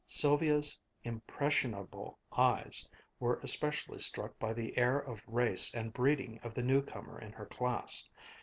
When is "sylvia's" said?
0.07-0.79